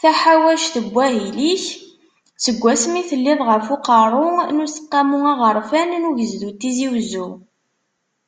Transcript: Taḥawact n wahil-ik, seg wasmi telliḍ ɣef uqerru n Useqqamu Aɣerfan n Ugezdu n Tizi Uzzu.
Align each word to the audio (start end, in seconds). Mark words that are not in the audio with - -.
Taḥawact 0.00 0.74
n 0.84 0.86
wahil-ik, 0.94 1.64
seg 2.44 2.56
wasmi 2.62 3.02
telliḍ 3.08 3.40
ɣef 3.50 3.66
uqerru 3.74 4.28
n 4.56 4.62
Useqqamu 4.64 5.18
Aɣerfan 5.32 5.90
n 5.96 6.08
Ugezdu 6.08 6.48
n 6.52 6.56
Tizi 6.60 6.86
Uzzu. 6.98 7.28